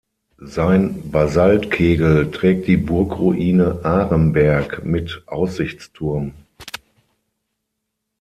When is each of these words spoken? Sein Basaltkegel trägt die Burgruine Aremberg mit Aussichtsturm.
Sein 0.47 1.11
Basaltkegel 1.11 2.31
trägt 2.31 2.65
die 2.65 2.77
Burgruine 2.77 3.81
Aremberg 3.85 4.83
mit 4.83 5.21
Aussichtsturm. 5.27 6.33